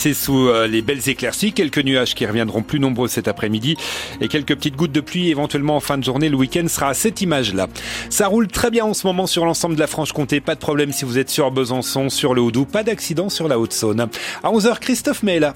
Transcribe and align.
C'est 0.00 0.14
sous 0.14 0.46
euh, 0.46 0.68
les 0.68 0.80
belles 0.80 1.08
éclaircies, 1.08 1.52
quelques 1.52 1.80
nuages 1.80 2.14
qui 2.14 2.24
reviendront 2.24 2.62
plus 2.62 2.78
nombreux 2.78 3.08
cet 3.08 3.26
après-midi 3.26 3.76
et 4.20 4.28
quelques 4.28 4.54
petites 4.54 4.76
gouttes 4.76 4.92
de 4.92 5.00
pluie 5.00 5.28
éventuellement 5.28 5.74
en 5.74 5.80
fin 5.80 5.98
de 5.98 6.04
journée. 6.04 6.28
Le 6.28 6.36
week-end 6.36 6.68
sera 6.68 6.90
à 6.90 6.94
cette 6.94 7.20
image-là. 7.20 7.66
Ça 8.08 8.28
roule 8.28 8.46
très 8.46 8.70
bien 8.70 8.84
en 8.84 8.94
ce 8.94 9.08
moment 9.08 9.26
sur 9.26 9.44
l'ensemble 9.44 9.74
de 9.74 9.80
la 9.80 9.88
Franche-Comté. 9.88 10.40
Pas 10.40 10.54
de 10.54 10.60
problème 10.60 10.92
si 10.92 11.04
vous 11.04 11.18
êtes 11.18 11.30
sur 11.30 11.50
Besançon, 11.50 12.10
sur 12.10 12.32
le 12.32 12.42
Haut-Doubs. 12.42 12.66
Pas 12.70 12.84
d'accident 12.84 13.28
sur 13.28 13.48
la 13.48 13.58
Haute-Saône. 13.58 14.06
À 14.44 14.52
11h, 14.52 14.78
Christophe 14.78 15.24
Mela. 15.24 15.54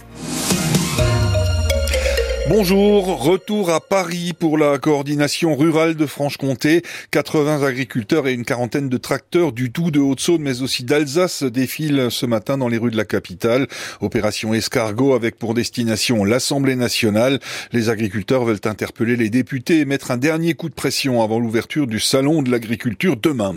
Bonjour, 2.55 3.25
retour 3.25 3.71
à 3.71 3.81
Paris 3.81 4.35
pour 4.39 4.59
la 4.59 4.77
coordination 4.77 5.57
rurale 5.57 5.95
de 5.95 6.05
Franche-Comté. 6.05 6.83
80 7.11 7.63
agriculteurs 7.63 8.29
et 8.29 8.35
une 8.35 8.45
quarantaine 8.45 8.91
de 8.91 8.99
tracteurs 8.99 9.53
du 9.53 9.73
tout 9.73 9.91
de 9.91 9.99
Haute-Saône 10.01 10.43
mais 10.43 10.61
aussi 10.61 10.85
d'Alsace 10.85 11.45
défilent 11.45 12.09
ce 12.11 12.27
matin 12.27 12.59
dans 12.59 12.69
les 12.69 12.77
rues 12.77 12.91
de 12.91 12.97
la 12.99 13.07
capitale. 13.07 13.69
Opération 14.03 14.53
escargot 14.53 15.15
avec 15.15 15.39
pour 15.39 15.55
destination 15.55 16.25
l'Assemblée 16.25 16.77
nationale. 16.77 17.41
Les 17.73 17.89
agriculteurs 17.89 18.45
veulent 18.45 18.61
interpeller 18.67 19.17
les 19.17 19.31
députés 19.31 19.81
et 19.81 19.87
mettre 19.87 20.11
un 20.11 20.19
dernier 20.19 20.53
coup 20.53 20.69
de 20.69 20.75
pression 20.75 21.23
avant 21.23 21.41
l'ouverture 21.41 21.87
du 21.87 22.01
salon 22.01 22.43
de 22.43 22.51
l'agriculture 22.51 23.17
demain. 23.17 23.55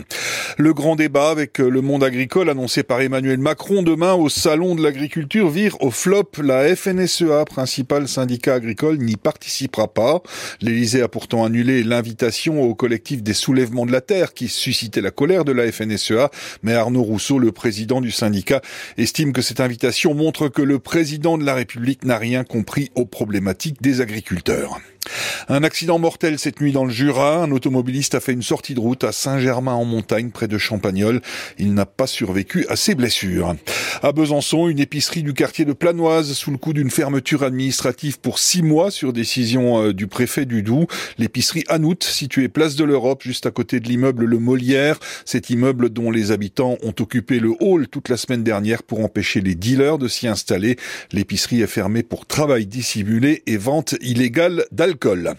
Le 0.56 0.72
grand 0.72 0.96
débat 0.96 1.28
avec 1.28 1.58
le 1.58 1.82
monde 1.82 2.02
agricole 2.02 2.48
annoncé 2.48 2.82
par 2.82 3.02
Emmanuel 3.02 3.40
Macron 3.40 3.82
demain 3.82 4.14
au 4.14 4.30
salon 4.30 4.74
de 4.74 4.82
l'agriculture 4.82 5.50
vire 5.50 5.76
au 5.82 5.90
flop. 5.90 6.30
La 6.42 6.74
FNSEA, 6.74 7.44
principal 7.44 8.08
syndicat 8.08 8.54
agricole 8.54 8.85
n'y 8.94 9.16
participera 9.16 9.92
pas. 9.92 10.22
L'Élysée 10.60 11.02
a 11.02 11.08
pourtant 11.08 11.44
annulé 11.44 11.82
l'invitation 11.82 12.62
au 12.62 12.74
collectif 12.74 13.22
des 13.22 13.34
soulèvements 13.34 13.86
de 13.86 13.92
la 13.92 14.00
terre 14.00 14.34
qui 14.34 14.48
suscitait 14.48 15.00
la 15.00 15.10
colère 15.10 15.44
de 15.44 15.52
la 15.52 15.70
FNSEA, 15.70 16.30
mais 16.62 16.74
Arnaud 16.74 17.02
Rousseau, 17.02 17.38
le 17.38 17.52
président 17.52 18.00
du 18.00 18.10
syndicat, 18.10 18.60
estime 18.98 19.32
que 19.32 19.42
cette 19.42 19.60
invitation 19.60 20.14
montre 20.14 20.48
que 20.48 20.62
le 20.62 20.78
président 20.78 21.38
de 21.38 21.44
la 21.44 21.54
République 21.54 22.04
n'a 22.04 22.18
rien 22.18 22.44
compris 22.44 22.90
aux 22.94 23.06
problématiques 23.06 23.82
des 23.82 24.00
agriculteurs. 24.00 24.80
Un 25.48 25.62
accident 25.62 25.98
mortel 25.98 26.38
cette 26.38 26.60
nuit 26.60 26.72
dans 26.72 26.84
le 26.84 26.90
Jura. 26.90 27.42
Un 27.42 27.50
automobiliste 27.50 28.14
a 28.14 28.20
fait 28.20 28.32
une 28.32 28.42
sortie 28.42 28.74
de 28.74 28.80
route 28.80 29.04
à 29.04 29.12
Saint-Germain-en-Montagne, 29.12 30.30
près 30.30 30.48
de 30.48 30.58
Champagnol. 30.58 31.20
Il 31.58 31.74
n'a 31.74 31.86
pas 31.86 32.06
survécu 32.06 32.66
à 32.68 32.76
ses 32.76 32.94
blessures. 32.94 33.54
À 34.02 34.12
Besançon, 34.12 34.68
une 34.68 34.78
épicerie 34.78 35.22
du 35.22 35.34
quartier 35.34 35.64
de 35.64 35.72
Planoise 35.72 36.32
sous 36.32 36.50
le 36.50 36.58
coup 36.58 36.72
d'une 36.72 36.90
fermeture 36.90 37.42
administrative 37.42 38.18
pour 38.18 38.38
six 38.38 38.62
mois 38.62 38.90
sur 38.90 39.12
décision 39.12 39.82
euh, 39.82 39.92
du 39.94 40.06
préfet 40.06 40.44
du 40.44 40.62
Doubs. 40.62 40.86
L'épicerie 41.18 41.64
Anout, 41.68 42.02
située 42.02 42.48
place 42.48 42.76
de 42.76 42.84
l'Europe, 42.84 43.22
juste 43.22 43.46
à 43.46 43.50
côté 43.50 43.80
de 43.80 43.88
l'immeuble 43.88 44.24
Le 44.24 44.38
Molière. 44.38 44.98
Cet 45.24 45.50
immeuble 45.50 45.90
dont 45.90 46.10
les 46.10 46.32
habitants 46.32 46.76
ont 46.82 46.94
occupé 46.98 47.38
le 47.38 47.52
hall 47.60 47.88
toute 47.88 48.08
la 48.08 48.16
semaine 48.16 48.42
dernière 48.42 48.82
pour 48.82 49.00
empêcher 49.04 49.40
les 49.40 49.54
dealers 49.54 49.98
de 49.98 50.08
s'y 50.08 50.26
installer. 50.26 50.76
L'épicerie 51.12 51.62
est 51.62 51.66
fermée 51.66 52.02
pour 52.02 52.26
travail 52.26 52.66
dissimulé 52.66 53.42
et 53.46 53.56
vente 53.56 53.94
illégale 54.00 54.64
d'alcool 54.72 54.95
d'alcool. 54.96 55.36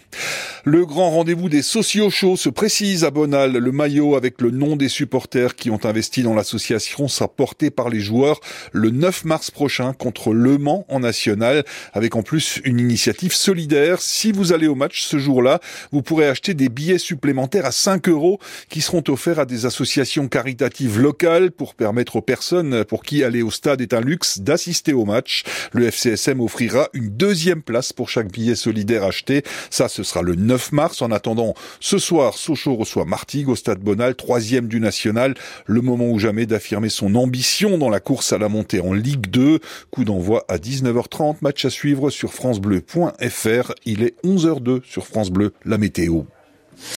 Le 0.64 0.84
grand 0.84 1.10
rendez-vous 1.10 1.48
des 1.48 1.62
sociaux 1.62 2.10
chauds 2.10 2.36
se 2.36 2.48
précise 2.48 3.04
à 3.04 3.10
Bonal. 3.10 3.52
Le 3.52 3.72
maillot 3.72 4.16
avec 4.16 4.40
le 4.40 4.50
nom 4.50 4.74
des 4.74 4.88
supporters 4.88 5.54
qui 5.54 5.70
ont 5.70 5.84
investi 5.84 6.22
dans 6.22 6.34
l'association 6.34 7.06
sera 7.06 7.28
porté 7.28 7.70
par 7.70 7.88
les 7.88 8.00
joueurs 8.00 8.40
le 8.72 8.90
9 8.90 9.24
mars 9.24 9.50
prochain 9.50 9.92
contre 9.92 10.32
Le 10.32 10.58
Mans 10.58 10.84
en 10.88 11.00
national 11.00 11.64
avec 11.92 12.16
en 12.16 12.22
plus 12.22 12.60
une 12.64 12.80
initiative 12.80 13.34
solidaire. 13.34 14.00
Si 14.00 14.32
vous 14.32 14.52
allez 14.52 14.66
au 14.66 14.74
match 14.74 15.02
ce 15.02 15.18
jour-là, 15.18 15.60
vous 15.92 16.02
pourrez 16.02 16.26
acheter 16.26 16.54
des 16.54 16.68
billets 16.68 16.98
supplémentaires 16.98 17.66
à 17.66 17.72
5 17.72 18.08
euros 18.08 18.40
qui 18.68 18.80
seront 18.80 19.04
offerts 19.08 19.38
à 19.38 19.46
des 19.46 19.64
associations 19.64 20.26
caritatives 20.26 21.00
locales 21.00 21.52
pour 21.52 21.74
permettre 21.74 22.16
aux 22.16 22.22
personnes 22.22 22.84
pour 22.84 23.04
qui 23.04 23.22
aller 23.22 23.42
au 23.42 23.50
stade 23.50 23.80
est 23.80 23.94
un 23.94 24.00
luxe 24.00 24.40
d'assister 24.40 24.92
au 24.92 25.04
match. 25.04 25.44
Le 25.72 25.86
FCSM 25.86 26.40
offrira 26.40 26.88
une 26.94 27.10
deuxième 27.10 27.62
place 27.62 27.92
pour 27.92 28.08
chaque 28.08 28.32
billet 28.32 28.56
solidaire 28.56 29.04
acheté. 29.04 29.44
Ça, 29.70 29.88
ce 29.88 30.02
sera 30.02 30.22
le 30.22 30.34
9 30.48 30.72
mars. 30.72 31.02
En 31.02 31.12
attendant, 31.12 31.54
ce 31.78 31.98
soir, 31.98 32.34
Sochaux 32.34 32.74
reçoit 32.74 33.04
Martigues 33.04 33.48
au 33.48 33.54
Stade 33.54 33.80
Bonal, 33.80 34.16
troisième 34.16 34.66
du 34.66 34.80
national. 34.80 35.34
Le 35.66 35.80
moment 35.80 36.08
ou 36.10 36.18
jamais 36.18 36.46
d'affirmer 36.46 36.88
son 36.88 37.14
ambition 37.14 37.78
dans 37.78 37.90
la 37.90 38.00
course 38.00 38.32
à 38.32 38.38
la 38.38 38.48
montée 38.48 38.80
en 38.80 38.92
Ligue 38.92 39.28
2. 39.28 39.60
Coup 39.90 40.04
d'envoi 40.04 40.44
à 40.48 40.56
19h30. 40.56 41.36
Match 41.42 41.64
à 41.64 41.70
suivre 41.70 42.10
sur 42.10 42.32
francebleu.fr. 42.32 43.72
Il 43.84 44.02
est 44.02 44.14
11h02 44.24 44.80
sur 44.84 45.06
France 45.06 45.30
Bleu, 45.30 45.52
la 45.64 45.78
météo. 45.78 46.22